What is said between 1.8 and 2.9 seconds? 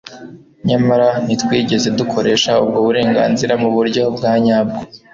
dukoresha ubwo